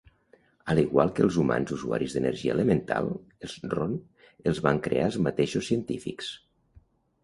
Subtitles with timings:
[0.73, 3.13] A l'igual que els humans usuaris d'energia elemental,
[3.49, 3.97] els Ron
[4.53, 6.37] els van crear els mateixos científics.